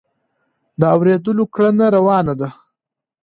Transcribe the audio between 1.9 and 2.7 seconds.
روانه ده.